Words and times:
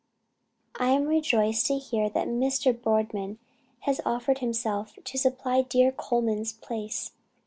"I 0.79 0.87
am 0.89 1.05
rejoiced 1.05 1.67
to 1.67 1.77
hear 1.77 2.09
that 2.09 2.27
Mr. 2.27 2.73
Boardman 2.73 3.37
has 3.81 4.01
offered 4.03 4.39
himself 4.39 4.95
to 5.03 5.15
supply 5.19 5.61
dear 5.61 5.91
Colman's 5.91 6.53
place. 6.53 7.11